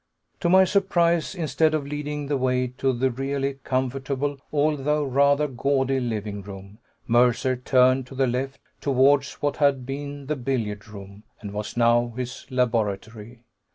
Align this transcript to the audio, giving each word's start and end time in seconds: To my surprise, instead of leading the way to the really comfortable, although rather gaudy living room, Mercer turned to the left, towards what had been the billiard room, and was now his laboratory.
To 0.39 0.49
my 0.49 0.63
surprise, 0.63 1.35
instead 1.35 1.75
of 1.75 1.85
leading 1.85 2.25
the 2.25 2.35
way 2.35 2.69
to 2.79 2.91
the 2.91 3.11
really 3.11 3.59
comfortable, 3.63 4.39
although 4.51 5.03
rather 5.03 5.47
gaudy 5.47 5.99
living 5.99 6.41
room, 6.41 6.79
Mercer 7.05 7.55
turned 7.55 8.07
to 8.07 8.15
the 8.15 8.25
left, 8.25 8.57
towards 8.79 9.33
what 9.43 9.57
had 9.57 9.85
been 9.85 10.25
the 10.25 10.35
billiard 10.35 10.87
room, 10.87 11.21
and 11.39 11.53
was 11.53 11.77
now 11.77 12.15
his 12.17 12.47
laboratory. 12.49 13.43